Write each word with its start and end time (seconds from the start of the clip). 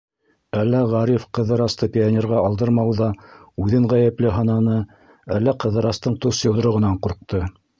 Әллә 0.59 0.77
Ғариф 0.93 1.25
Ҡыҙырасты 1.37 1.89
пионерға 1.97 2.39
алдырмауҙа 2.47 3.11
үҙен 3.65 3.87
ғәйепле 3.93 4.33
һананы, 4.39 4.79
әллә 5.37 5.57
Ҡыҙырастың 5.65 6.21
тос 6.25 6.41
йоҙроғонан 6.49 6.99
ҡурҡты. 7.07 7.47